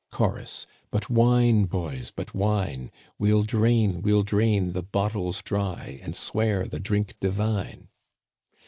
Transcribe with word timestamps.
Chorus, 0.09 0.65
But 0.89 1.11
wine, 1.11 1.65
boys, 1.65 2.09
but 2.09 2.33
wine! 2.33 2.89
We'll 3.19 3.43
drain, 3.43 4.01
we'll 4.01 4.23
drain 4.23 4.71
the 4.71 4.81
bottles 4.81 5.43
dry. 5.43 5.99
And 6.01 6.15
swear 6.15 6.65
the 6.65 6.79
drink 6.79 7.19
divine 7.19 7.87